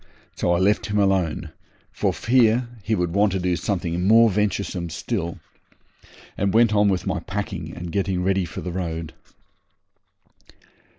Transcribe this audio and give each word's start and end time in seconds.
So 0.35 0.51
I 0.53 0.57
left 0.57 0.87
him 0.87 0.97
alone, 0.97 1.51
for 1.91 2.11
fear 2.11 2.67
he 2.81 2.95
should 2.95 3.13
want 3.13 3.33
to 3.33 3.39
do 3.39 3.55
something 3.55 4.07
more 4.07 4.31
venturesome 4.31 4.89
still, 4.89 5.37
and 6.35 6.55
went 6.55 6.73
on 6.73 6.89
with 6.89 7.05
my 7.05 7.19
packing 7.19 7.75
and 7.75 7.91
getting 7.91 8.23
ready 8.23 8.45
for 8.45 8.61
the 8.61 8.71
road. 8.71 9.13